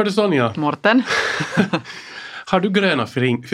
[0.00, 1.02] Hör du Sonja, Morten.
[2.46, 3.44] har du gröna fring...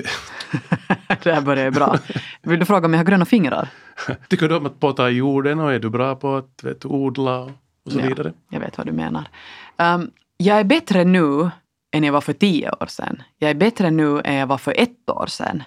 [1.23, 1.99] det här börjar bra.
[2.43, 3.69] Vill du fråga om jag har gröna fingrar?
[4.29, 7.39] Tycker du om att potta i jorden och är du bra på att vet, odla
[7.85, 8.33] och så Ja, vidare?
[8.51, 9.29] jag vet vad du menar.
[9.77, 11.51] Um, jag är bättre nu
[11.93, 13.23] än jag var för tio år sedan.
[13.39, 15.63] Jag är bättre nu än jag var för ett år sedan.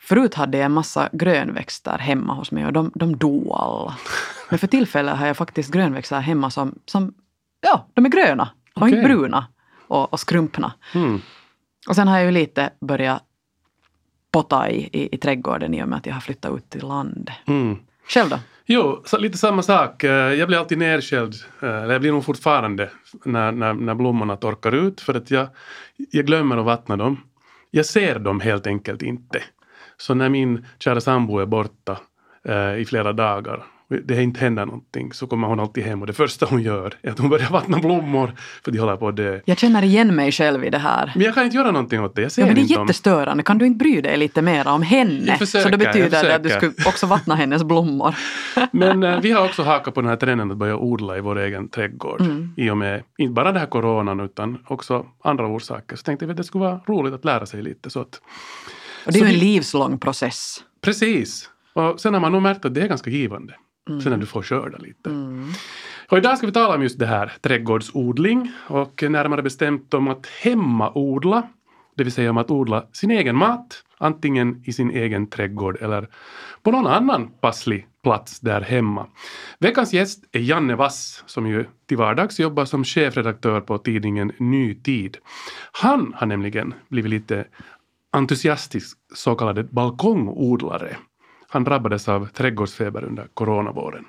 [0.00, 3.96] Förut hade jag en massa grönväxter hemma hos mig och de, de dog alla.
[4.50, 7.14] Men för tillfället har jag faktiskt grönväxter hemma som, som
[7.60, 8.48] ja, de är gröna.
[8.78, 8.98] De Okej.
[8.98, 9.46] inte bruna
[9.88, 10.72] och, och skrumpna.
[10.94, 11.20] Mm.
[11.88, 13.22] Och sen har jag ju lite börjat
[14.32, 17.34] potta i, i, i trädgården i och med att jag har flyttat ut till landet.
[17.46, 17.76] Mm.
[18.08, 18.38] Själv då?
[18.66, 20.04] Jo, lite samma sak.
[20.04, 22.90] Eh, Jag blir alltid nedskälld, eh, eller jag blir nog fortfarande,
[23.24, 25.48] när, när, när blommorna torkar ut för att jag,
[25.96, 27.20] jag glömmer att vattna dem.
[27.70, 29.42] Jag ser dem helt enkelt inte.
[29.96, 31.98] Så när min kära sambo är borta
[32.44, 33.64] eh, i flera dagar
[34.04, 37.10] det inte händer någonting så kommer hon alltid hem och det första hon gör är
[37.10, 38.32] att hon börjar vattna blommor
[38.64, 39.40] för de håller på att dö.
[39.44, 41.12] Jag känner igen mig själv i det här.
[41.14, 42.22] Men jag kan inte göra någonting åt det.
[42.22, 43.42] Jag ser Ja, men det är jättestörande.
[43.42, 45.26] Kan du inte bry dig lite mer om henne?
[45.26, 48.14] Jag försöker, så det betyder det att du skulle också vattna hennes blommor.
[48.72, 51.38] Men eh, vi har också hakat på den här trenden att börja odla i vår
[51.38, 52.20] egen trädgård.
[52.20, 52.54] Mm.
[52.56, 55.96] I och med, inte bara det här coronan utan också andra orsaker.
[55.96, 57.90] Så tänkte jag att det skulle vara roligt att lära sig lite.
[57.90, 58.20] Så att,
[59.06, 60.64] Och det är ju en vi- livslång process.
[60.80, 61.50] precis.
[61.72, 63.54] Och sen har man nog märkt att det är ganska givande.
[63.88, 65.10] Sen när du får skörda lite.
[65.10, 65.48] Mm.
[66.08, 68.52] Och idag ska vi tala om just det här, trädgårdsodling.
[68.66, 71.42] Och närmare bestämt om att hemmaodla.
[71.96, 73.84] Det vill säga om att odla sin egen mat.
[73.98, 76.08] Antingen i sin egen trädgård eller
[76.62, 79.06] på någon annan passlig plats där hemma.
[79.58, 84.74] Veckans gäst är Janne Wass som ju till vardags jobbar som chefredaktör på tidningen Ny
[84.74, 85.16] Tid.
[85.72, 87.44] Han har nämligen blivit lite
[88.12, 90.96] entusiastisk så kallad balkongodlare.
[91.50, 94.04] Han drabbades av trädgårdsfeber under coronavåren.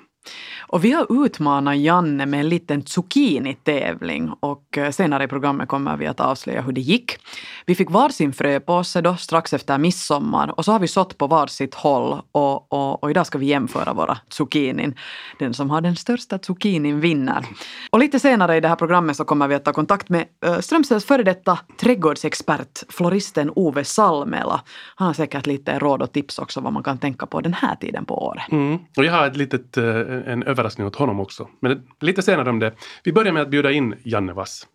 [0.60, 5.96] Och vi har utmanat Janne med en liten zucchini-tävling och eh, senare i programmet kommer
[5.96, 7.16] vi att avslöja hur det gick.
[7.66, 11.74] Vi fick varsin fröpåse då strax efter midsommar och så har vi sått på varsitt
[11.74, 14.94] håll och, och, och idag ska vi jämföra våra zucchinin.
[15.38, 17.46] Den som har den största zucchinin vinner.
[17.90, 20.98] Och lite senare i det här programmet så kommer vi att ta kontakt med uh,
[21.00, 24.60] före detta trädgårdsexpert, floristen Ove Salmela.
[24.94, 27.76] Han har säkert lite råd och tips också vad man kan tänka på den här
[27.76, 28.52] tiden på året.
[28.52, 28.78] Mm.
[28.96, 31.48] Och jag har ett litet, eh, en överraskning åt honom också.
[31.60, 32.74] Men lite senare om det.
[33.04, 34.66] Vi börjar med att bjuda in Janne Wass.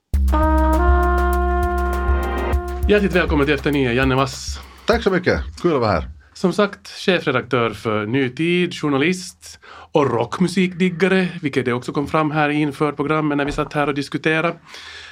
[2.90, 4.60] Hjärtligt välkommen till Efter nio, Janne Wass.
[4.86, 6.10] Tack så mycket, kul att vara här.
[6.34, 9.60] Som sagt, chefredaktör för Ny Tid, journalist
[9.92, 13.94] och rockmusikdiggare, vilket det också kom fram här inför programmet när vi satt här och
[13.94, 14.56] diskuterade.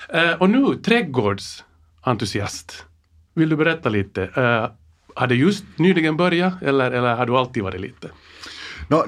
[0.09, 2.85] Eh, och nu trädgårdsentusiast.
[3.33, 4.23] Vill du berätta lite?
[4.23, 4.67] Eh,
[5.15, 8.09] har det just nyligen börjat eller, eller har du alltid varit lite?
[8.87, 9.05] Nå,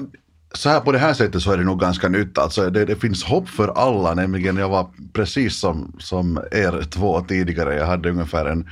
[0.54, 2.38] så här på det här sättet så är det nog ganska nytt.
[2.38, 7.20] Alltså det, det finns hopp för alla, nämligen jag var precis som, som er två
[7.20, 7.76] tidigare.
[7.76, 8.68] Jag hade ungefär en,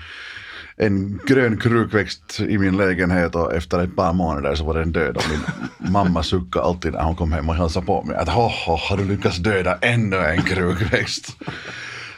[0.77, 5.17] en grön krukväxt i min lägenhet och efter ett par månader så var den död
[5.17, 8.43] och min mamma suckade alltid när hon kom hem och hälsade på mig att ho,
[8.43, 11.37] ho, har du lyckats döda ännu en krukväxt?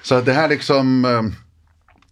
[0.02, 1.22] Så att det här liksom eh,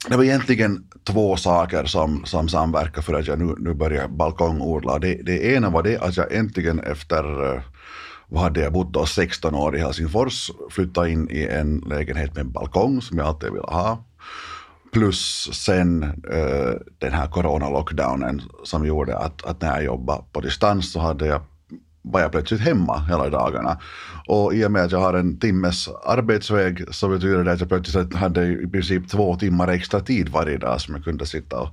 [0.09, 4.99] det var egentligen två saker som, som samverkade för att jag nu, nu börjar balkongodla.
[4.99, 7.63] Det, det ena var det att jag äntligen efter, eh,
[8.29, 12.47] vad hade jag bott då, 16 år i Helsingfors, flyttade in i en lägenhet med
[12.47, 14.05] balkong som jag alltid ville ha.
[14.93, 20.93] Plus sen eh, den här corona-lockdownen som gjorde att, att när jag jobbade på distans
[20.93, 21.41] så hade jag
[22.05, 23.81] var jag plötsligt hemma hela dagarna.
[24.27, 27.69] Och i och med att jag har en timmes arbetsväg så betyder det att jag
[27.69, 31.69] plötsligt hade i princip två timmar extra tid varje dag som jag kunde sitta och,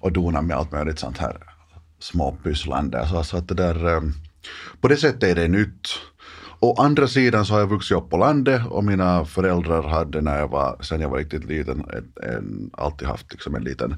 [0.00, 1.36] och dona med allt möjligt sånt här
[1.98, 3.06] småpysslande.
[3.08, 4.00] Så, så att det där, eh,
[4.80, 5.88] på det sättet är det nytt.
[6.60, 10.38] Å andra sidan så har jag vuxit upp på landet och mina föräldrar hade när
[10.38, 13.94] jag var, sen jag var riktigt liten, en, en, alltid haft liksom en liten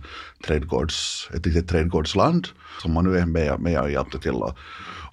[0.46, 2.48] trädgårds, ett litet trädgårdsland
[2.82, 4.58] som man nu är med, med och hjälpte till och,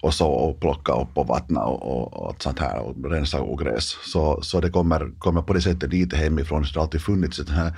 [0.02, 3.96] och så och plocka upp och vattna och, och, och sånt här och rensa ogräs.
[4.02, 7.38] Så, så det kommer, kommer på det sättet lite hemifrån så det har alltid funnits
[7.38, 7.72] ett här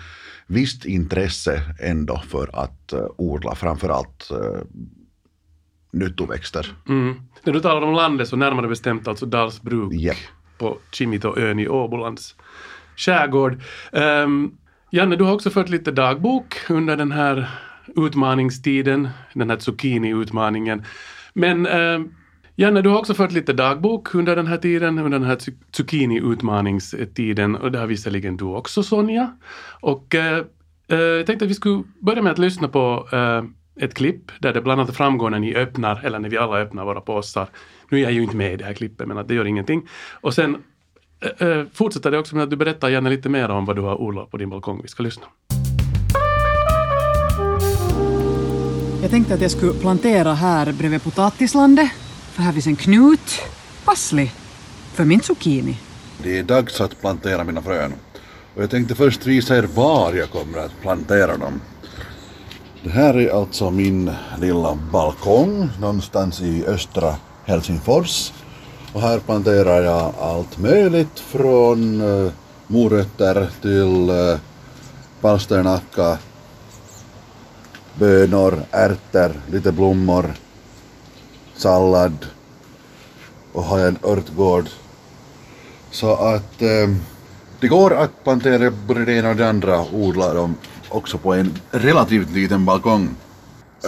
[0.46, 4.62] visst intresse ändå för att uh, odla framförallt uh,
[5.92, 6.72] nyttoväxter.
[6.88, 7.14] Mm.
[7.44, 10.16] När du talar om landet så närmare bestämt alltså Dalsbruk Japp.
[10.58, 12.34] på Kimitoön i Åbolands
[12.96, 13.62] skärgård.
[13.92, 14.50] Ehm,
[14.90, 17.50] Janne, du har också fört lite dagbok under den här
[17.96, 20.84] utmaningstiden, den här zucchini-utmaningen.
[21.34, 22.00] Men eh,
[22.56, 25.38] Janne, du har också fört lite dagbok under den här tiden, under den här
[25.72, 29.36] zucchini-utmaningstiden och det har visserligen du också Sonja.
[29.80, 30.44] Och eh,
[30.88, 33.44] eh, jag tänkte att vi skulle börja med att lyssna på eh,
[33.84, 36.84] ett klipp där det bland annat framgår när ni öppnar, eller när vi alla öppnar
[36.84, 37.48] våra påsar.
[37.88, 39.88] Nu är jag ju inte med i det här klippet men att det gör ingenting.
[40.20, 40.56] Och sen
[41.38, 43.82] eh, eh fortsätter det också med att du berättar gärna lite mer om vad du
[43.82, 44.80] har odlat på din balkong.
[44.82, 45.26] Vi ska lyssna.
[49.04, 51.88] Jag tänkte att jag skulle plantera här bredvid potatislandet,
[52.32, 53.40] för här finns en knut.
[53.84, 54.32] Passlig
[54.92, 55.76] för min zucchini.
[56.22, 57.92] Det är dags att plantera mina frön.
[58.54, 61.60] Och jag tänkte först visa er var jag kommer att plantera dem.
[62.82, 64.10] Det här är alltså min
[64.40, 68.32] lilla balkong någonstans i östra Helsingfors.
[68.92, 72.32] Och här planterar jag allt möjligt från eh,
[72.66, 74.38] morötter till eh,
[75.20, 76.18] palsternacka,
[77.98, 80.34] bönor, ärtor, lite blommor,
[81.56, 82.26] sallad
[83.52, 84.68] och har en örtgård.
[85.90, 86.88] Så att eh,
[87.60, 90.54] det går att plantera både det ena och det andra, odla dem
[90.88, 93.08] också på en relativt liten balkong.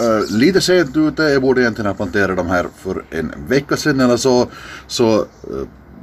[0.01, 3.99] Uh, lite sent ute, jag borde egentligen ha planterat de här för en vecka sedan
[3.99, 4.47] eller så,
[4.87, 5.25] så uh,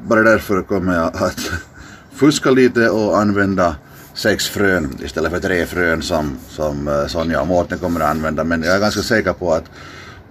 [0.06, 1.50] bara därför kommer jag att
[2.14, 3.76] fuska lite och använda
[4.14, 8.44] sex frön istället för tre frön som, som eh, Sonja och Mårten kommer att använda.
[8.44, 9.64] Men jag är ganska säker på att,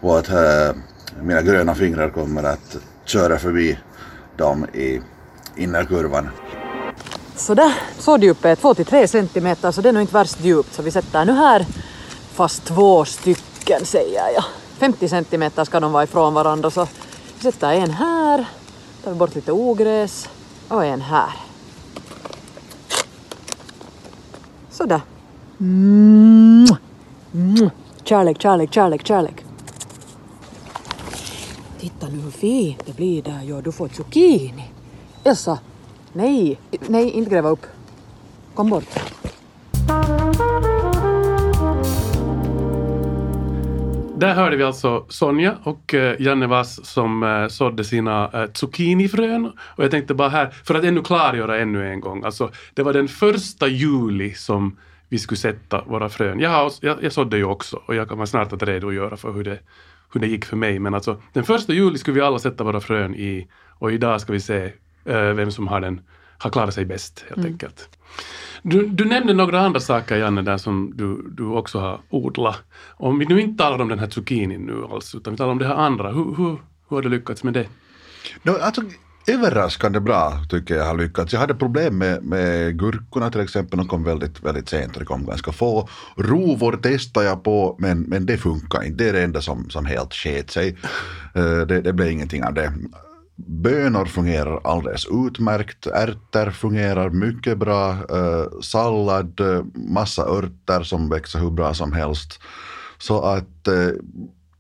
[0.02, 0.76] på att eh,
[1.22, 3.80] mina gröna fingrar kommer att köra förbi
[4.38, 5.02] dem i
[5.56, 6.30] innerkurvan.
[7.36, 10.92] Sådär, så djupt är 2-3 centimeter så det är nog inte värst djupt så vi
[10.92, 11.66] sätter nu här
[12.34, 14.44] fast två stycken säger jag.
[14.78, 16.88] 50 centimeter ska de vara ifrån varandra så
[17.36, 18.46] vi sätter en här,
[19.04, 20.30] tar vi bort lite ogräs
[20.68, 21.43] och en här.
[24.74, 25.02] Sådär.
[25.60, 26.66] Mm.
[27.34, 27.70] Mm.
[28.04, 29.46] Kärlek, kärlek, kärlek, kärlek.
[31.80, 33.42] Titta nu hur fint det blir där.
[33.44, 34.72] Ja, du får zucchini.
[35.24, 35.60] Elsa,
[36.14, 37.66] Nej, nej, inte gräva upp.
[38.54, 39.00] Kom bort.
[44.24, 49.46] Där hörde vi alltså Sonja och eh, Janne Vass som eh, sådde sina eh, zucchinifrön.
[49.76, 52.94] Och jag tänkte bara här, för att ännu klargöra ännu en gång, alltså det var
[52.94, 54.78] den första juli som
[55.10, 56.40] vi skulle sätta våra frön.
[56.40, 59.44] Jag, har, jag, jag sådde ju också och jag kommer snart att redogöra för hur
[59.44, 59.60] det,
[60.14, 60.80] hur det gick för mig.
[60.80, 63.48] Men alltså den första juli skulle vi alla sätta våra frön i
[63.80, 64.72] och idag ska vi se
[65.06, 66.02] Eh, vem som har, den,
[66.38, 67.52] har klarat sig bäst helt mm.
[67.52, 67.90] enkelt.
[68.62, 72.58] Du, du nämnde några andra saker Janne där som du, du också har odlat.
[72.90, 75.60] Om vi nu inte talar om den här zucchinin nu alls utan vi talar om
[75.60, 76.12] det här andra.
[76.12, 76.58] Hur, hur,
[76.90, 77.68] hur har du lyckats med det?
[78.44, 78.82] No, alltså,
[79.28, 81.34] överraskande bra tycker jag har lyckats.
[81.34, 85.06] Jag hade problem med, med gurkorna till exempel, de kom väldigt, väldigt sent och det
[85.06, 85.90] kom ganska få.
[86.18, 89.86] Rovor testade jag på men, men det funkar inte, det är det enda som, som
[89.86, 90.78] helt sket sig.
[91.38, 92.74] Uh, det, det blev ingenting av det.
[93.48, 101.40] Bönor fungerar alldeles utmärkt, ärtor fungerar mycket bra, eh, sallad, eh, massa örter som växer
[101.40, 102.40] hur bra som helst.
[102.98, 103.90] Så att eh,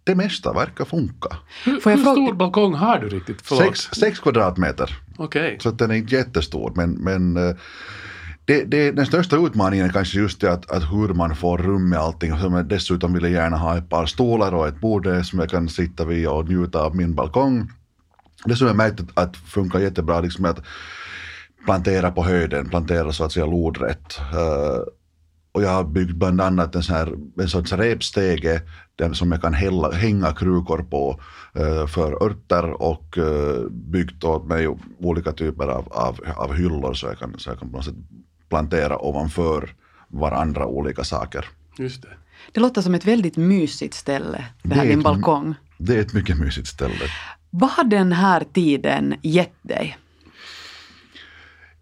[0.04, 1.30] det mesta verkar funka.
[1.66, 3.46] Hur, hur stor balkong har du riktigt?
[3.46, 5.00] Sex, sex, kvadratmeter.
[5.18, 5.58] Okay.
[5.60, 7.56] Så den är inte jättestor men, men eh,
[8.46, 11.90] det, det, den största utmaningen är kanske just det att, att hur man får rum
[11.90, 12.34] med allting.
[12.34, 15.70] Och dessutom vill jag gärna ha ett par stolar och ett bord som jag kan
[15.70, 17.70] sitta vid och njuta av min balkong.
[18.46, 20.64] Det som jag märkt att, att funkar jättebra liksom är att
[21.66, 24.20] plantera på höjden, plantera så att säga lodrätt.
[24.34, 24.84] Uh,
[25.52, 28.62] och jag har byggt bland annat en, sån här, en sorts repstege
[28.96, 31.20] där som jag kan hälla, hänga krukor på
[31.60, 34.68] uh, för örter och uh, byggt åt mig
[35.00, 37.96] olika typer av, av, av hyllor så jag kan, så jag kan på något sätt
[38.50, 39.74] plantera ovanför
[40.08, 41.46] varandra olika saker.
[41.78, 42.10] Just det.
[42.52, 45.56] Det låter som ett väldigt mysigt ställe, det här det din balkong.
[45.78, 47.06] Det är ett mycket mysigt ställe.
[47.56, 49.98] Vad har den här tiden gett dig?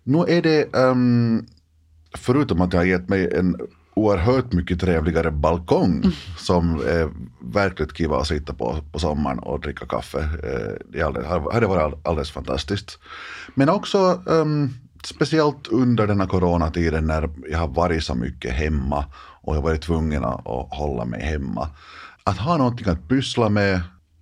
[0.04, 1.46] Nu är det, um,
[2.18, 3.58] förutom att det har gett mig en
[3.94, 6.12] oerhört mycket trevligare balkong mm.
[6.38, 7.10] som är
[7.54, 10.20] verkligt kiva att sitta på på sommaren och dricka kaffe.
[10.20, 11.02] Eh, det
[11.54, 13.00] hade varit alldeles fantastiskt.
[13.56, 14.70] Men också um,
[15.04, 19.06] speciellt under denna coronatiden när jag har varit så mycket hemma
[19.42, 21.70] och jag varit tvungen att hålla mig hemma.
[22.24, 23.82] Att ha någonting att pyssla med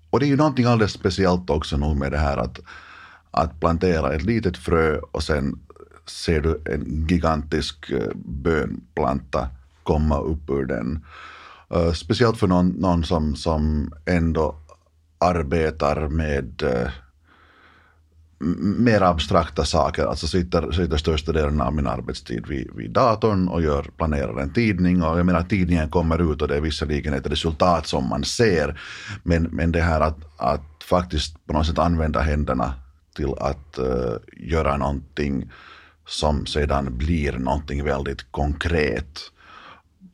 [0.09, 2.59] och det är ju någonting alldeles speciellt också nog med det här att,
[3.31, 5.59] att plantera ett litet frö och sen
[6.05, 9.47] ser du en gigantisk eh, bönplanta
[9.83, 11.05] komma upp ur den.
[11.75, 14.55] Uh, speciellt för någon, någon som, som ändå
[15.17, 16.89] arbetar med uh,
[18.39, 23.61] mer abstrakta saker, alltså sitter, sitter största delen av min arbetstid vid, vid datorn och
[23.61, 27.27] gör, planerar en tidning och jag menar tidningen kommer ut och det är visserligen ett
[27.27, 28.81] resultat som man ser
[29.23, 32.73] men, men det här att, att faktiskt på något sätt använda händerna
[33.15, 35.51] till att uh, göra någonting
[36.07, 39.19] som sedan blir någonting väldigt konkret.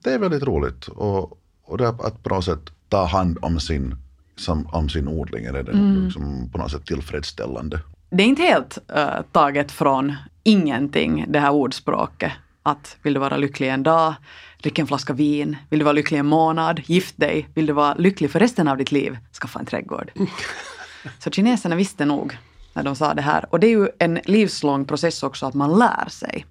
[0.03, 3.95] Det är väldigt roligt och, och det att på något sätt ta hand om sin,
[4.35, 6.05] som, om sin odling är det mm.
[6.05, 7.79] liksom på något sätt tillfredsställande.
[8.09, 12.31] Det är inte helt uh, taget från ingenting, det här ordspråket.
[12.63, 14.13] Att vill du vara lycklig en dag,
[14.61, 15.57] drick en flaska vin.
[15.69, 17.49] Vill du vara lycklig en månad, gift dig.
[17.53, 20.11] Vill du vara lycklig för resten av ditt liv, skaffa en trädgård.
[21.19, 22.37] Så kineserna visste nog
[22.73, 23.45] när de sa det här.
[23.49, 26.45] Och det är ju en livslång process också att man lär sig.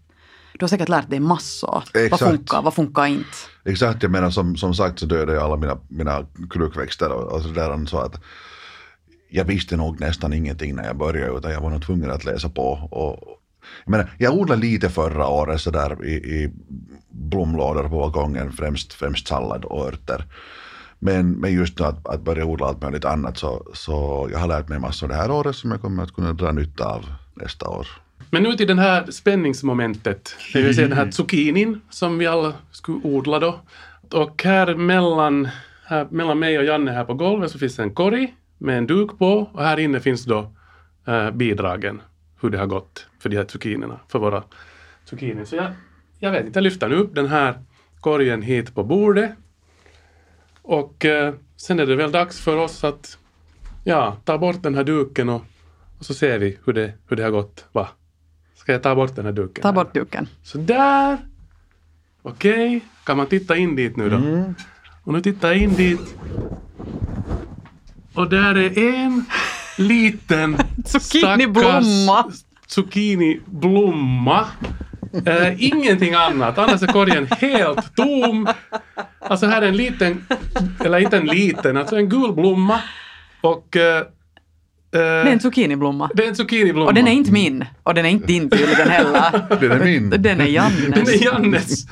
[0.52, 1.82] Du har säkert lärt dig massor.
[1.94, 2.10] Exakt.
[2.10, 3.36] Vad funkar, vad funkar inte?
[3.64, 7.42] Exakt, jag menar som, som sagt så dödade jag alla mina, mina krukväxter och, och
[7.42, 7.86] sådär.
[7.86, 8.20] Så att
[9.36, 12.48] jag visste nog nästan ingenting när jag började utan jag var nog tvungen att läsa
[12.48, 12.68] på.
[12.90, 13.40] Och,
[13.84, 16.50] jag, menar, jag odlade lite förra året sådär i, i
[17.10, 20.24] blomlådor på balkongen, främst, främst sallad och örter.
[20.98, 24.68] Men, men just att, att börja odla allt möjligt annat så, så jag har lärt
[24.68, 27.86] mig massor det här året som jag kommer att kunna dra nytta av nästa år.
[28.30, 32.52] Men nu till det här spänningsmomentet, det vill säga den här zucchinin som vi alla
[32.70, 33.60] skulle odla då.
[34.12, 35.48] Och här mellan,
[35.84, 38.86] här mellan mig och Janne här på golvet så finns det en korg med en
[38.86, 40.52] duk på och här inne finns då
[41.06, 42.02] eh, bidragen,
[42.40, 44.42] hur det har gått för de här zucchinerna, för våra
[45.04, 45.46] zucchini.
[45.46, 45.72] Så jag,
[46.18, 47.58] jag vet inte, jag lyfter nu upp den här
[48.00, 49.32] korgen hit på bordet.
[50.62, 53.18] Och eh, sen är det väl dags för oss att
[53.84, 55.42] ja, ta bort den här duken och,
[55.98, 57.64] och så ser vi hur det, hur det har gått.
[57.72, 57.88] Va?
[58.54, 59.62] Ska jag ta bort den här duken?
[59.62, 60.28] Ta bort duken.
[60.42, 61.18] Så där.
[62.22, 64.16] Okej, kan man titta in dit nu då?
[65.04, 66.16] Och nu tittar jag in dit.
[68.14, 69.24] Och där är en
[69.78, 72.32] liten Zucchiniblomma.
[72.66, 74.46] Zucchiniblomma.
[75.26, 78.48] Eh, ingenting annat, annars är korgen helt tom.
[79.20, 80.26] Alltså här är en liten,
[80.84, 82.80] eller inte en liten, alltså en gul blomma.
[83.40, 84.04] Och eh, eh,
[84.90, 86.10] Det är en zucchiniblomma.
[86.14, 86.86] det är en zucchiniblomma.
[86.86, 87.64] Och den är inte min.
[87.82, 89.46] Och den är inte din tydligen heller.
[89.60, 90.10] Den är min.
[90.10, 90.94] Den är Jannes.
[90.94, 91.86] Den är Jannes.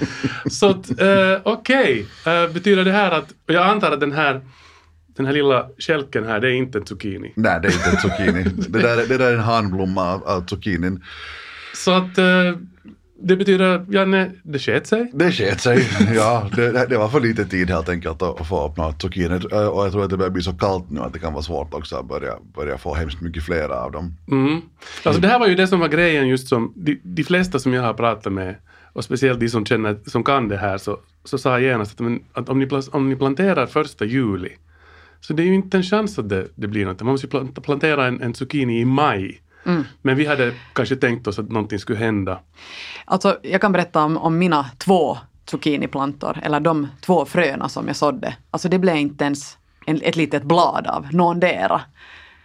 [0.51, 2.07] Så att, eh, okej.
[2.27, 4.41] Eh, betyder det här att, och jag antar att den här,
[5.17, 7.33] den här lilla kälken här, det är inte en zucchini.
[7.37, 8.45] Nej, det är inte en zucchini.
[8.69, 11.05] det, där, det där är en hanblomma av, av zucchinin.
[11.75, 12.25] Så att eh,
[13.25, 15.11] det betyder, Janne, det sket sig.
[15.15, 15.89] Det sket sig.
[16.15, 19.37] Ja, det, det var för lite tid helt enkelt att, få upp några zucchini.
[19.37, 21.75] Och jag tror att det börjar bli så kallt nu att det kan vara svårt
[21.75, 24.15] också att börja, börja få hemskt mycket flera av dem.
[24.31, 24.61] Mm.
[25.03, 27.73] Alltså det här var ju det som var grejen just som, de, de flesta som
[27.73, 28.57] jag har pratat med,
[28.93, 32.25] och speciellt de som känner, som kan det här, så, så sa genast att, men,
[32.33, 34.51] att om, ni, om ni planterar första juli,
[35.23, 37.01] så det är ju inte en chans att det, det blir något.
[37.01, 39.43] Man måste ju pla- plantera en, en zucchini i maj.
[40.03, 42.41] Men vi hade kanske tänkt oss att någonting skulle hända.
[43.05, 45.19] Alltså, jag kan berätta om, om mina två
[45.51, 48.37] zucchiniplantor, eller de två fröna som jag sådde.
[48.51, 51.81] Alltså det blev inte ens en, ett litet blad av någondera.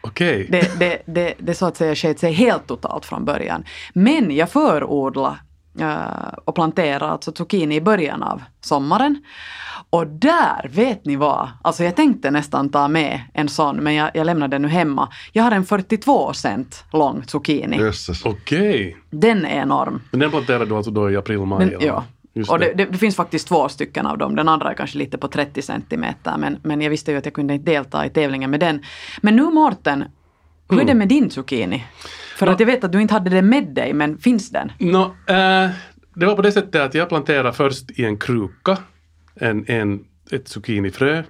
[0.01, 0.47] Okej.
[0.49, 3.63] Det, det, det, det så att säga sket sig helt totalt från början.
[3.93, 5.35] Men jag förodlade
[6.45, 9.23] och planterade alltså zucchini i början av sommaren.
[9.89, 11.49] Och där, vet ni vad?
[11.61, 15.09] Alltså jag tänkte nästan ta med en sån, men jag, jag lämnade den nu hemma.
[15.31, 17.77] Jag har en 42 cent lång zucchini.
[17.77, 18.25] Jösses.
[18.25, 18.97] Okej.
[19.09, 20.01] Den är enorm.
[20.11, 21.67] Men den planterade du alltså då i april, maj?
[21.67, 21.85] Eller?
[21.85, 22.03] ja.
[22.33, 24.35] Just Och det, det, det finns faktiskt två stycken av dem.
[24.35, 26.37] Den andra är kanske lite på 30 centimeter.
[26.37, 28.81] Men, men jag visste ju att jag kunde inte delta i tävlingen med den.
[29.21, 30.03] Men nu Mårten,
[30.69, 31.85] hur är det med din zucchini?
[32.37, 34.71] För Nå- att jag vet att du inte hade den med dig, men finns den?
[34.79, 35.69] Nå, eh,
[36.15, 38.77] det var på det sättet att jag planterade först i en kruka
[39.35, 39.99] en, en,
[40.31, 41.23] ett zucchinifrö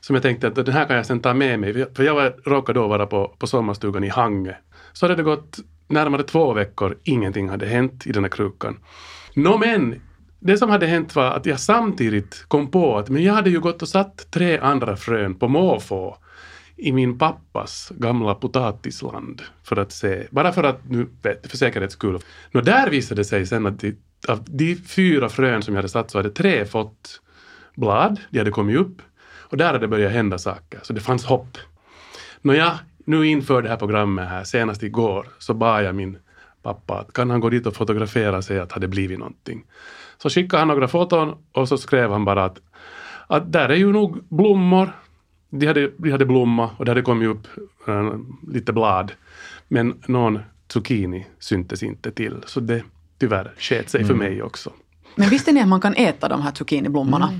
[0.00, 1.72] som jag tänkte att den här kan jag sen ta med mig.
[1.72, 4.56] För jag- För jag var, råkade då vara på, på sommarstugan i Hange.
[4.92, 5.58] Så hade det gått
[5.88, 8.78] närmare två veckor, ingenting hade hänt i den här krukan.
[9.34, 10.00] Nå men,
[10.40, 13.60] det som hade hänt var att jag samtidigt kom på att men jag hade ju
[13.60, 16.16] gått och satt tre andra frön på måfå
[16.76, 21.94] i min pappas gamla potatisland för att se, bara för att nu vet, för säkerhets
[21.94, 22.18] skull.
[22.52, 23.96] Nå där visade det sig sen att de,
[24.28, 27.20] av de fyra frön som jag hade satt så hade tre fått
[27.74, 29.02] blad, de hade kommit upp
[29.50, 31.58] och där hade det börjat hända saker, så det fanns hopp.
[32.42, 36.18] Nå jag nu inför det här programmet här, senast igår, så bad jag min
[36.62, 39.64] pappa att kan han gå dit och fotografera sig att hade blivit någonting.
[40.18, 42.58] Så skickade han några foton och så skrev han bara att,
[43.26, 44.92] att där är ju nog blommor.
[45.58, 47.46] De hade, de hade blomma och det hade kommit upp
[47.88, 48.12] äh,
[48.48, 49.12] lite blad.
[49.68, 52.36] Men någon zucchini syntes inte till.
[52.46, 52.82] Så det
[53.18, 54.72] tyvärr sket sig för mig också.
[55.16, 57.32] Men visste ni att man kan äta de här zucchiniblommorna?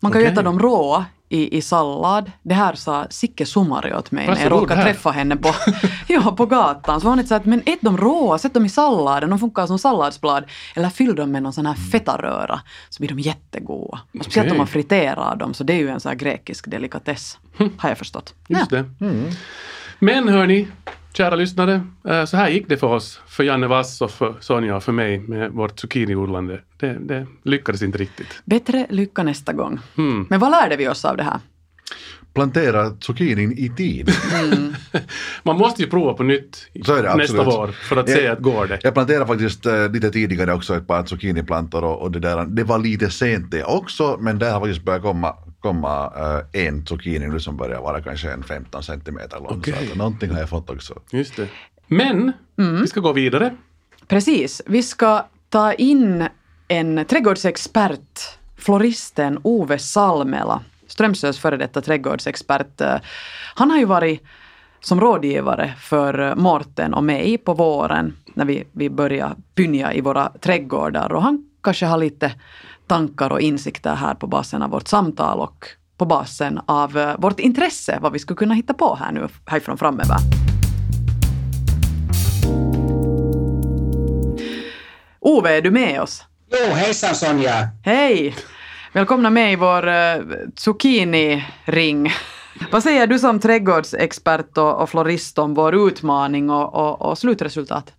[0.00, 0.32] Man kan ju Okej.
[0.32, 2.32] äta dem råa i, i sallad.
[2.42, 5.54] Det här sa Sicke Sumari åt mig när jag råkade träffa henne på,
[6.06, 7.00] ja, på gatan.
[7.00, 9.66] Så var hon så att men ät dem råa, sätt dem i salladen, de funkar
[9.66, 10.44] som salladsblad.
[10.74, 14.00] Eller fyll dem med någon sån här fetaröra så blir de jättegoda.
[14.18, 17.38] Och speciellt om man friterar dem, så det är ju en sån här grekisk delikatess.
[17.76, 18.34] Har jag förstått.
[18.48, 18.78] Just ja.
[18.98, 19.06] det.
[19.98, 20.68] Men hörni,
[21.12, 24.76] kära lyssnare, eh, så här gick det för oss, för Janne Vass och för Sonja
[24.76, 26.60] och för mig med vårt zucchiniodlande.
[26.76, 28.42] Det, det lyckades inte riktigt.
[28.44, 29.78] Bättre lycka nästa gång.
[29.96, 30.26] Hmm.
[30.30, 31.40] Men vad lärde vi oss av det här?
[32.36, 34.10] Plantera zucchinin i tid.
[35.42, 38.26] Man måste ju prova på nytt Så är det, nästa vår för att Jag- se
[38.28, 38.78] att går det.
[38.82, 42.64] Jag planterade faktiskt eh, lite tidigare också ett par zucchiniplantor och, och det där, det
[42.64, 46.12] var lite sent det också, men där har faktiskt börjat komma, komma
[46.52, 49.58] eh, en zucchini nu som börjar vara kanske en 15 centimeter lång.
[49.58, 49.74] Okej.
[49.86, 50.94] Så att någonting har jag fått också.
[51.10, 51.48] Just det.
[51.86, 52.32] Men
[52.80, 53.56] vi ska gå vidare.
[54.08, 54.62] Precis.
[54.66, 56.28] Vi ska ta in
[56.68, 58.20] en trädgårdsexpert,
[58.58, 60.60] floristen Ove Salmela,
[60.96, 62.80] Strömsös före detta trädgårdsexpert.
[62.80, 62.96] Eh,
[63.54, 64.22] Han har ju varit
[64.80, 70.32] som rådgivare för Morten och mig på våren när vi, vi började pynja i våra
[70.40, 72.32] trädgårdar och han kanske har lite
[72.86, 77.40] tankar och insikter här på basen av vårt samtal och på basen av eh, vårt
[77.40, 80.16] intresse, vad vi skulle kunna hitta på här nu härifrån framöver.
[85.20, 86.24] Ove, är du med oss?
[86.52, 87.68] Jo, hejsan Sonja.
[87.84, 88.34] Hej!
[88.96, 92.12] Välkomna med i vår uh, zucchini-ring.
[92.72, 97.92] Vad säger du som trädgårdsexpert och, och florist om vår utmaning och, och, och slutresultat?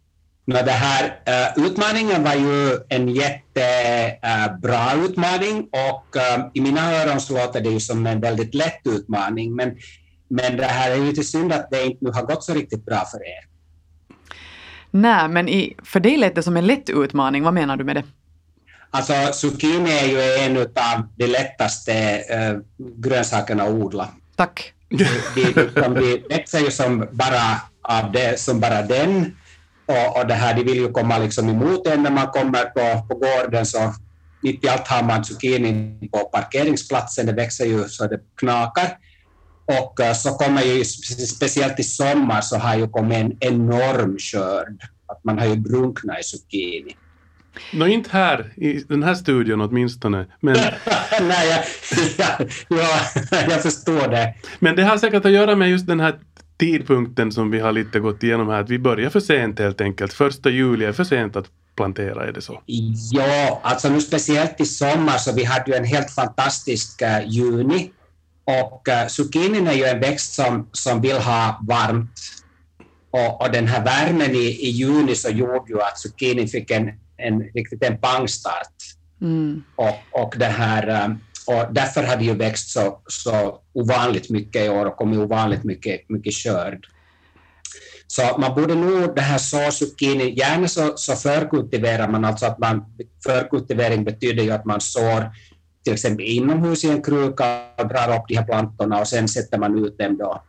[0.45, 7.21] Nå, det här, eh, utmaningen var ju en jättebra utmaning och eh, i mina öron
[7.21, 9.55] så låter det ju som en väldigt lätt utmaning.
[9.55, 9.75] Men,
[10.29, 12.85] men det här är ju lite synd att det inte nu har gått så riktigt
[12.85, 13.47] bra för er.
[14.91, 17.43] Nej, men i, för dig lät det som en lätt utmaning.
[17.43, 18.03] Vad menar du med det?
[18.91, 21.93] Alltså zucchini är ju en av de lättaste
[22.29, 24.09] eh, grönsakerna att odla.
[24.35, 24.73] Tack.
[24.89, 29.35] de, de, de växer ju som bara av det, som bara den.
[29.85, 33.07] Och, och det här, de vill ju komma liksom emot en när man kommer på,
[33.07, 33.93] på gården så
[34.41, 38.97] mitt i allt har man zucchini på parkeringsplatsen, det växer ju så det knakar.
[39.65, 44.81] Och så kommer ju, spe- speciellt i sommar så har ju kommit en enorm skörd.
[45.07, 46.95] Att man har ju drunknat i zucchini.
[47.73, 50.25] Nå, inte här i den här studion åtminstone.
[50.39, 50.53] Men,
[51.21, 51.63] Nej, jag,
[52.17, 52.97] jag, ja,
[53.49, 54.33] jag förstår det.
[54.59, 56.19] men det har säkert att göra med just den här
[56.57, 58.61] tidpunkten som vi har lite gått igenom här.
[58.61, 60.13] Att vi börjar för sent helt enkelt.
[60.13, 62.61] Första juli är för sent att plantera, är det så?
[63.11, 67.91] Ja, alltså nu speciellt i sommar så vi hade ju en helt fantastisk eh, juni
[68.43, 72.19] och uh, zucchinin är ju en växt som, som vill ha varmt
[73.11, 76.91] och, och den här värmen i, i juni så gjorde ju att zucchinin fick en,
[77.17, 78.73] en riktigt en pangstart
[79.21, 79.63] Mm.
[79.75, 81.15] och, och det här eh,
[81.47, 86.09] och därför hade ju växt så, så ovanligt mycket i år och kommit ovanligt mycket,
[86.09, 86.85] mycket skörd.
[88.07, 92.59] Så man borde nog det här så zucchini, gärna så, så förkultiverar man, alltså att
[92.59, 92.85] man,
[93.23, 95.31] förkultivering betyder ju att man sår
[95.83, 99.57] till exempel inomhus i en kruka och drar upp de här plantorna och sen sätter
[99.57, 100.43] man ut dem då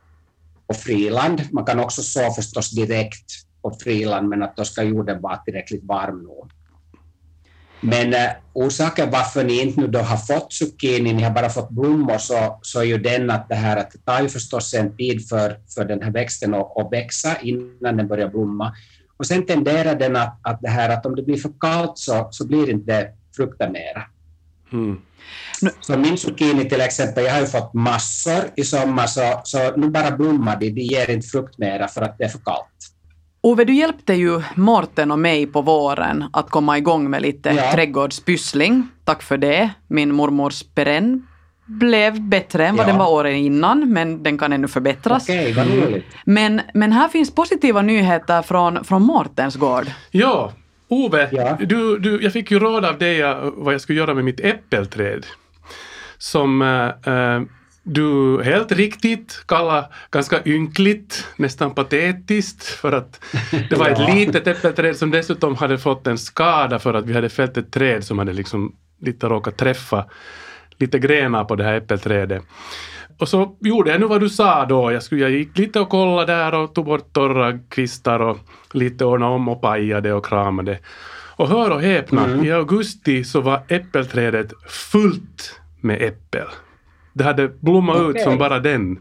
[0.67, 1.43] på friland.
[1.53, 5.85] Man kan också så förstås direkt på friland men att då ska jorden vara tillräckligt
[5.85, 6.51] varm nog.
[7.81, 11.71] Men eh, orsaken varför ni inte nu då har fått zucchini, ni har bara fått
[11.71, 14.97] blommor, så, så är ju den att det här att det tar ju förstås en
[14.97, 18.75] tid för, för den här växten att, att växa innan den börjar blomma.
[19.17, 22.29] Och sen tenderar den att, att det här att om det blir för kallt så,
[22.31, 24.03] så blir inte frukten mera.
[24.73, 25.01] Mm.
[25.81, 29.91] Så min zucchini till exempel, jag har ju fått massor i sommar, så, så nu
[29.91, 32.98] bara blommar de, de ger inte frukt mera för att det är för kallt.
[33.41, 37.73] Ove, du hjälpte ju Morten och mig på våren att komma igång med lite Ja.
[37.73, 38.89] trädgårdspyssling.
[39.05, 39.71] Tack för det.
[39.89, 41.27] Min mormors perenn
[41.67, 42.91] blev bättre än vad Ja.
[42.91, 45.23] den var åren innan, men den kan ännu förbättras.
[45.23, 46.05] Okej, vad roligt.
[46.25, 49.87] Men, men här finns positiva nyheter från, från Mortens gård.
[50.11, 50.53] Ja,
[50.91, 51.57] Ove, Ja.
[51.61, 53.23] Du, du, jag fick ju råd av dig
[53.57, 55.27] vad jag skulle göra med mitt äppelträd.
[56.19, 57.43] Som eh,
[57.89, 63.25] du helt riktigt kallar ganska ynkligt, nästan patetiskt, för att
[63.71, 67.29] det var ett litet äppelträd som dessutom hade fått en skada för att vi hade
[67.29, 70.05] fällt ett träd som hade liksom lite råkat träffa
[70.79, 72.43] lite grenar på det här äppelträdet.
[73.19, 74.93] Och så gjorde jag nu vad du sa då.
[74.93, 78.39] Jag, skulle, jag gick lite och kollade där och tog bort torra kvistar och
[78.73, 80.79] lite ordnade om och pajade och kramade.
[81.37, 82.45] Och hör och häpna, Mm.
[82.45, 86.47] i augusti så var äppelträdet fullt med äppel.
[87.19, 88.23] Det hade blommat ut Okej.
[88.25, 88.99] som bara den.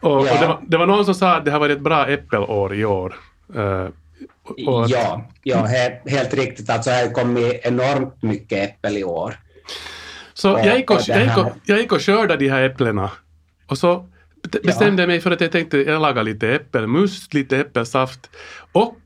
[0.00, 0.40] Och, och Ja.
[0.40, 2.84] det, var, det var någon som sa att det har varit ett bra äppelår i
[2.84, 3.14] år.
[3.54, 3.86] Eh,
[4.66, 6.70] och Ja, ja helt, helt riktigt.
[6.70, 9.34] Alltså, det har kommit enormt mycket äppel i år.
[10.34, 12.62] Så Och- jag gick och, och jag, gick och, jag gick och skördade de här
[12.62, 13.10] äpplena.
[13.66, 14.08] Och så
[14.52, 18.30] be- bestämde jag mig för att jag tänkte jag lagar lite äppelmust, lite äppelsaft.
[18.72, 18.98] Och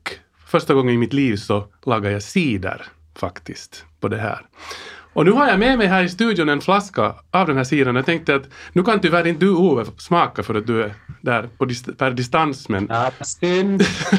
[0.47, 2.81] första gången i mitt liv så lagar jag cider
[3.15, 4.41] faktiskt på det här.
[5.13, 7.95] Och nu har jag med mig här i studion en flaska av den här cidern.
[7.95, 8.43] Jag tänkte att
[8.73, 12.11] nu kan tyvärr inte du Ove smaka för att du är där på dist- per
[12.11, 12.69] distans.
[12.69, 13.11] Men, Ja,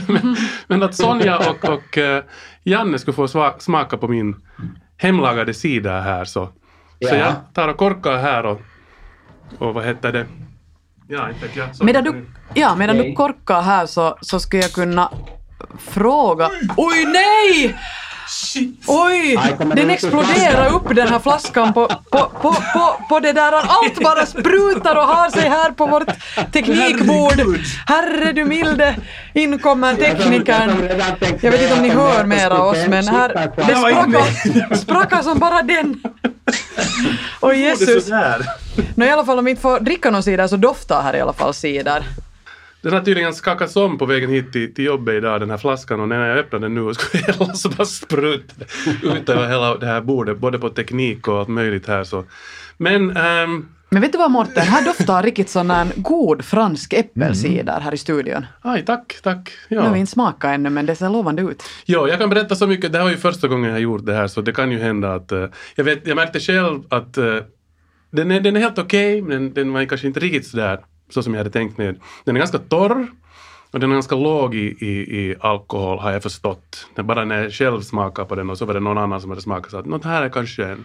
[0.08, 2.24] men, men att Sonja och, och eh,
[2.64, 4.36] Janne skulle få smaka på min
[4.96, 6.52] hemlagade cider här så, så
[7.00, 7.14] Ja.
[7.14, 8.60] jag tar och korkar här och,
[9.58, 10.26] och vad heter det?
[11.08, 11.76] Ja, inte vet jag.
[11.76, 15.10] Så Medan du, ja, medan du korkar här så, så skulle jag kunna
[15.78, 16.50] fråga...
[16.76, 17.76] Oj, nej!
[18.86, 19.38] Oj!
[19.74, 23.52] Den exploderar upp den här flaskan på, på, på, på, på det där.
[23.52, 26.08] Allt bara sprutar och har sig här på vårt
[26.52, 27.58] teknikbord.
[27.86, 28.96] Herre du milde,
[29.34, 30.70] in kommer teknikern.
[31.40, 33.50] Jag vet inte om ni hör mera oss, men här,
[34.70, 36.02] det sprakar som bara den.
[37.40, 38.08] Oj Jesus.
[38.94, 41.20] Nå, i alla fall om vi inte får dricka någon cider så doftar här i
[41.20, 42.02] alla fall cider.
[42.82, 46.00] Den har tydligen skakats om på vägen hit till, till jobbet idag, den här flaskan.
[46.00, 48.64] Och när jag öppnade den nu och skulle hälla så bara sprutade
[49.02, 52.04] ut över hela det här bordet, både på teknik och allt möjligt här.
[52.04, 52.24] Så.
[52.76, 57.80] Men ehm, Men vet du vad Morten, här doftar riktigt sån här god fransk äppelcider
[57.80, 58.46] här i studion.
[58.62, 59.50] aj, tack, tack.
[59.68, 59.92] Nu har Ja.
[59.92, 61.62] vi inte smakat ännu men det ser lovande ut.
[61.84, 62.92] ja, jag kan berätta så mycket.
[62.92, 65.14] Det här var ju första gången jag gjort det här, så det kan ju hända
[65.14, 65.32] att...
[65.32, 67.36] eh, jag, vet, jag märkte själv att eh,
[68.10, 70.78] den, är, den är helt okej, men den var kanske inte riktigt sådär
[71.12, 71.94] så som jag hade tänkt mig.
[72.24, 73.06] Den är ganska torr.
[73.70, 76.86] Och den är ganska låg i, i, i alkohol har jag förstått.
[76.94, 79.20] Det är bara när jag själv smakade på den och så var det någon annan
[79.20, 80.84] som hade smakat så att något här är kanske en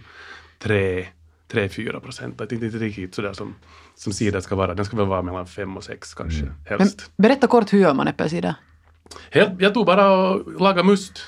[0.63, 2.37] 3-4 procent.
[2.37, 3.55] Det är inte riktigt sådär som,
[3.95, 4.73] som cider ska vara.
[4.73, 7.11] Den ska väl vara mellan 5 och 6 kanske, Men helst.
[7.17, 8.55] berätta kort, hur gör man äppelcider?
[9.59, 11.19] Jag tog bara och lagade must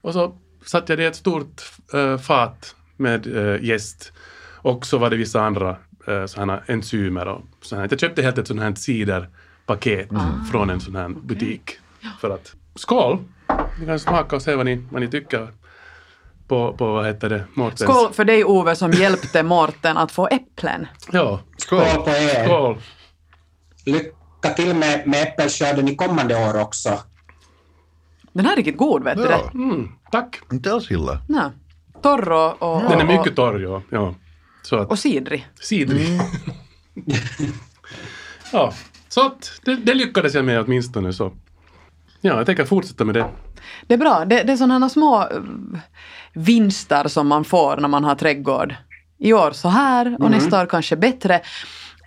[0.00, 1.62] och så satte jag det i ett stort
[1.94, 4.12] äh, fat med äh, jäst.
[4.56, 5.76] Och så var det vissa andra
[6.08, 7.42] äh, sådana enzymer och
[7.72, 7.86] här.
[7.90, 10.08] Jag köpte helt ett sånt här ciderpaket
[10.50, 11.70] från en sån här butik.
[12.20, 13.18] För att, skål!
[13.80, 15.48] Ni kan smaka och se vad ni, vad ni tycker
[16.48, 17.80] på, på vad heter det, Mårtens.
[17.80, 20.86] Skål för dig Ove som hjälpte Morten att få äpplen.
[21.12, 21.84] Ja, Skål!
[21.86, 22.44] Skål på er.
[22.46, 22.78] skål!
[23.86, 26.98] Lycka till med, med äppelskörden i kommande år också.
[28.32, 29.30] Den här är riktigt god vet du det.
[29.30, 30.40] Ja, Mm, tack!
[30.52, 31.18] inte alls illa.
[31.28, 31.50] Nej.
[32.02, 33.82] Torr och, och, Den är mycket torr, ja.
[33.90, 34.14] ja.
[34.68, 35.48] Så att, och sidrig.
[35.60, 36.06] Sidrig.
[38.52, 38.72] ja,
[39.08, 41.32] så att det, det lyckades jag med åtminstone så.
[42.20, 43.26] Ja, jag tänker fortsätta med det.
[43.86, 44.24] Det är bra.
[44.24, 45.28] Det, det är sådana här små eh,
[46.32, 48.74] vinster som man får när man har trädgård.
[49.18, 51.40] I år så här och nästa år kanske bättre.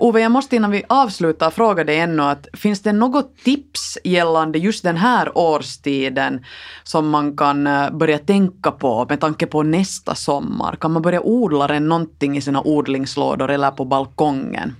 [0.01, 4.59] Ove, jag måste innan vi avslutar fråga dig ännu att finns det något tips gällande
[4.59, 6.45] just den här årstiden
[6.83, 10.75] som man kan eh, börja tänka på med tanke på nästa sommar?
[10.75, 14.75] Kan man börja odla den någonting i sina odlingslådor eller på balkongen?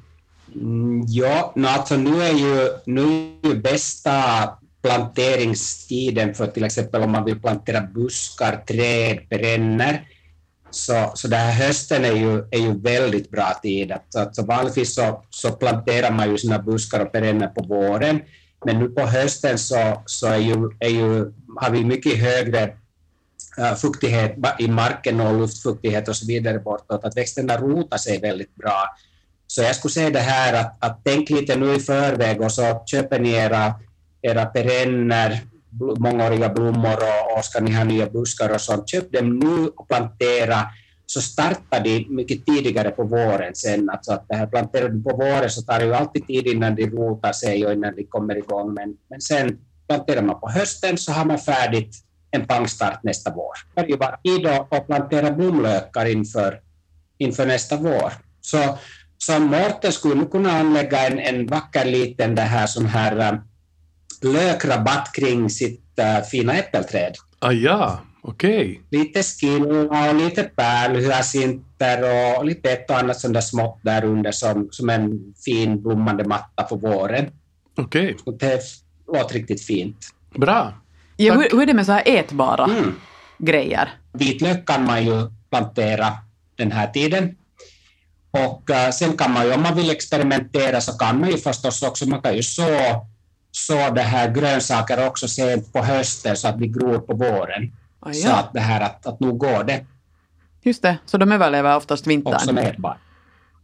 [0.56, 3.02] Mm, ja, no, alltså nu är ju, nu
[3.44, 4.12] är ju bästa
[4.82, 10.02] planteringstiden för till exempel om man vill plantera buskar, träd, perenner.
[10.72, 13.92] Så, så den här hösten är ju, är ju väldigt bra tid.
[13.92, 18.22] Att, alltså vanligtvis så, så planterar man ju sina buskar och perenner på våren.
[18.66, 22.74] Men nu på hösten så, så är ju, är ju, har vi mycket högre
[23.58, 27.04] äh, fuktighet i marken och luftfuktighet och så vidare bortåt.
[27.04, 28.96] Att växterna rotar sig väldigt bra.
[29.48, 32.84] Så jag skulle säga det här att, att tänk lite nu i förväg och så
[32.86, 33.74] köper ni era,
[34.22, 35.40] era perenner,
[36.00, 39.88] mångåriga blommor och, och ska ni ha nya buskar och sånt, köp dem nu och
[39.88, 40.68] plantera
[41.06, 43.90] så startar de mycket tidigare på våren sen.
[43.90, 46.76] Alltså att det här planterar du på våren så tar det ju alltid tid innan
[46.76, 48.74] de rotar sig och innan de kommer igång.
[48.74, 49.58] Men, men sen
[49.88, 51.96] planterar man på hösten så har man färdigt
[52.32, 53.54] en pangstart nästa vår.
[53.76, 56.60] Det är ju bara tid att plantera blomlökar inför,
[57.18, 58.14] inför nästa vår.
[58.42, 58.78] Så,
[59.18, 63.40] så Mårten skulle kunna anlägga en, en vacker liten det här, sån här äh,
[64.24, 67.16] lökrabatt kring sitt äh, fina äppelträd.
[67.40, 68.82] Ah ja, okej.
[68.92, 72.04] Lite skilla och lite pärlhyacinter
[72.38, 76.24] och lite ett och annat sånt där smått där under som, som en fin blommande
[76.24, 77.26] matta på våren.
[77.78, 78.18] Okej.
[78.26, 78.62] Och det
[79.14, 79.98] låter riktigt fint.
[80.36, 80.74] Bra.
[81.18, 82.96] Ja, hur, hur är det med så här ätbara Mm.
[83.38, 83.90] grejer?
[84.14, 86.08] Vitlök kan man ju plantera
[86.56, 87.36] den här tiden.
[88.32, 91.84] Och eh, sen kan man ju, om man vill experimentera, så kan man ju förstås
[91.84, 92.64] också, man kan ju så,
[93.52, 97.72] så det här grönsaker också sent på hösten så att de gror på våren.
[98.14, 98.36] Så ja.
[98.36, 99.86] att det här att, att nu går det
[100.64, 102.56] Just det, så de överlever oftast också vintern.
[102.56, 102.98] mätbart.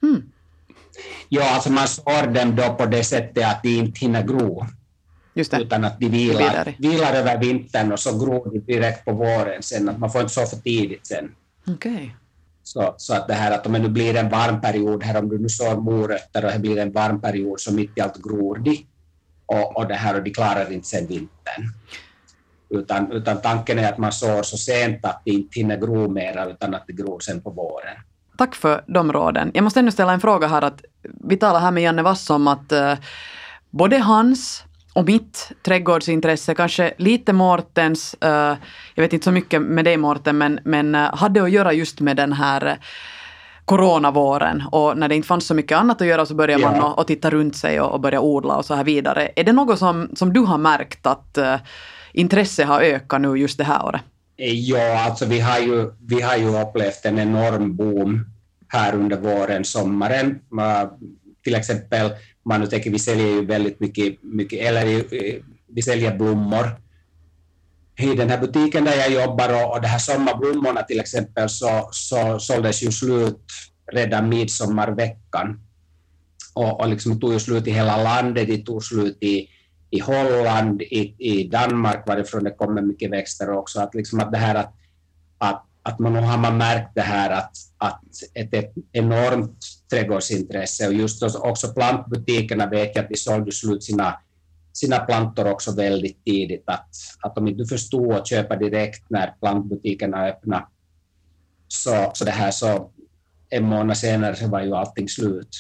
[0.04, 0.24] Mm.
[1.30, 4.66] Ja, alltså man sår dem då på det sättet att de inte hinner gro,
[5.34, 5.62] Just det.
[5.62, 6.38] utan att de Vidare.
[6.38, 9.90] vilar, vilar över vintern och så gror de direkt på våren sen.
[9.90, 11.32] Att man får inte så för tidigt sen.
[11.68, 12.16] Okej.
[12.64, 15.30] Så, så att det här att om det nu blir en varm period här, om
[15.30, 18.58] du nu sår morötter och det blir en varm period så mitt i allt gror
[18.58, 18.86] de
[19.48, 21.74] och, och det här och de klarar inte sen vintern.
[22.70, 26.46] Utan, utan tanken är att man sår så sent att det inte hinner gro mera
[26.46, 27.96] utan att det gror sen på våren.
[28.38, 29.52] Tack för de råden.
[29.54, 30.62] Jag måste ännu ställa en fråga här.
[30.62, 30.82] Att
[31.30, 32.94] vi talar här med Janne Wass om att uh,
[33.70, 38.30] både hans och mitt trädgårdsintresse, kanske lite Mårtens, uh,
[38.96, 42.00] jag vet inte så mycket med dig Mårten, men, men uh, hade att göra just
[42.00, 42.80] med den här
[43.68, 46.96] coronavåren och när det inte fanns så mycket annat att göra så började man Ja.
[46.98, 49.30] att, titta runt sig och, och börja odla och så här vidare.
[49.36, 51.56] Är det något som, som du har märkt att uh,
[52.14, 54.02] intresse har ökat nu just det här året?
[54.36, 58.26] Ja, alltså vi har ju, vi har ju upplevt en enorm boom
[58.68, 60.40] här under våren, sommaren.
[60.52, 60.90] Ma-
[61.44, 62.10] Till exempel,
[62.46, 65.34] man tänker, vi säljer ju väldigt mycket, mycket eller eh,
[65.68, 66.66] vi säljer blommor
[67.98, 71.90] i den här butiken där jag jobbar och, och de här sommarblommorna till exempel så,
[71.92, 73.46] så såldes ju slut
[73.92, 75.60] redan midsommarveckan.
[76.54, 79.48] Och, och liksom tog ju slut i hela landet, det tog slut i,
[79.90, 83.80] i Holland, i, i Danmark varifrån det kommer mycket växter också.
[83.80, 84.74] Att, liksom att det här att,
[85.38, 88.02] att, att man, har man märkt det här att, att
[88.34, 89.58] ett, ett enormt
[89.90, 94.20] trädgårdsintresse och just också plantbutikerna vet jag att de sålde slut sina,
[94.78, 96.64] sina plantor också väldigt tidigt.
[96.66, 96.90] Att,
[97.22, 100.66] att de inte förstod att köpa direkt när plantbutikerna öppnade
[101.68, 102.92] så, så det här så
[103.50, 105.58] en månad senare så var ju allting slut.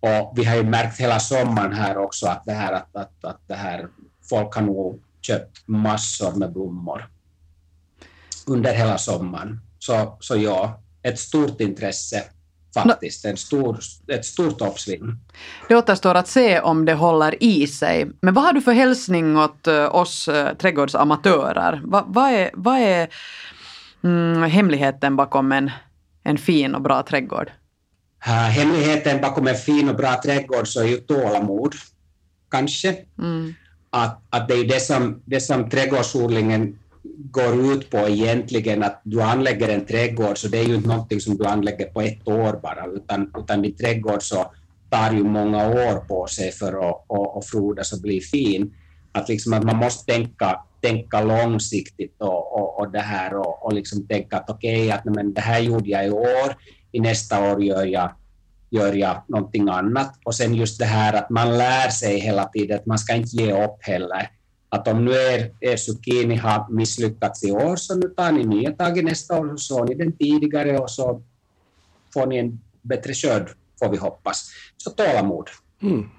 [0.00, 3.40] Och vi har ju märkt hela sommaren här också att det här, att, att, att
[3.46, 3.88] det här
[4.28, 7.10] folk har nog köpt massor med blommor
[8.46, 9.60] under hela sommaren.
[9.78, 12.24] Så, så ja, ett stort intresse
[12.74, 15.00] faktiskt, en stor, ett stort uppsving.
[15.68, 18.10] Det återstår att se om det håller i sig.
[18.20, 21.82] Men vad har du för hälsning åt eh, oss uh, trädgårdsamatörer?
[21.84, 23.08] Va, vad är, vad är
[24.04, 25.70] mm, hemligheten bakom en,
[26.24, 27.50] en fin och bra trädgård?
[28.18, 31.74] Hemligheten bakom en fin och bra trädgård så är ju tålamod,
[32.50, 32.96] kanske.
[33.18, 33.54] Mm.
[33.90, 36.78] Att, att det är det som, det som trädgårdsodlingen
[37.30, 41.20] går ut på egentligen, att du anlägger en trädgård, så det är ju inte någonting
[41.20, 44.52] som du anlägger på ett år bara, utan, utan din trädgård så
[44.90, 48.74] tar ju många år på sig för att, att, att frodas och bli fin.
[49.12, 53.72] Att, liksom att man måste tänka, tänka långsiktigt och, och, och det här och, och
[53.72, 56.56] liksom tänka att okej, okay, att men det här gjorde jag i år,
[56.92, 58.10] i nästa år gör jag,
[58.70, 60.18] gör jag någonting annat.
[60.24, 63.36] Och sen just det här att man lär sig hela tiden, att man ska inte
[63.36, 64.30] ge upp heller.
[64.74, 68.72] Att om nu er, er zucchini har misslyckats i år, så nu tar ni nya
[68.72, 71.22] tag i nästa år, så såg ni den tidigare och så
[72.14, 74.50] får ni en bättre skörd, får vi hoppas.
[74.76, 75.48] Så tålamod.
[75.82, 76.10] Mm.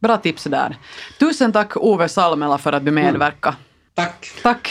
[0.00, 0.78] Bra tips där.
[1.18, 3.56] Tusen tack Ove Salmela för att du medverkade.
[3.94, 4.30] Tack.
[4.42, 4.68] Tack.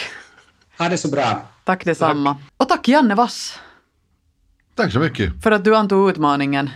[0.77, 1.41] Ha det så bra.
[1.63, 2.37] Tack detsamma.
[2.57, 3.59] Och tack Janne Vass
[4.75, 5.43] Tack så mycket.
[5.43, 6.69] för att du antog utmaningen.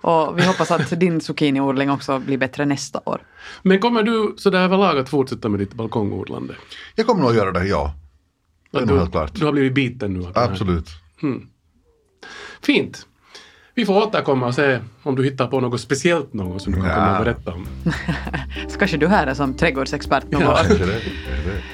[0.00, 3.20] Och vi hoppas att din zucchiniodling också blir bättre nästa år.
[3.62, 6.54] Men kommer du sådär överlag att fortsätta med ditt balkongodlande?
[6.94, 7.94] Jag kommer nog göra det, ja.
[8.70, 9.30] Det är Att nog du, helt klart.
[9.34, 10.26] du har blivit biten nu?
[10.34, 10.88] Absolut.
[12.62, 13.06] Fint.
[13.74, 16.88] Vi får återkomma och se om du hittar på något speciellt något som du kan
[16.88, 16.94] Ja.
[16.94, 17.66] komma och berätta om.
[18.68, 20.58] Så kanske du här är som trädgårdsexpert någon Ja.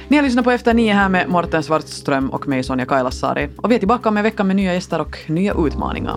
[0.09, 3.49] Ni har lyssnat på Efter nio här med Morten Svartström och mig Sonja Kailasari.
[3.57, 6.17] Och vi är tillbaka om en vecka med nya gäster och nya utmaningar.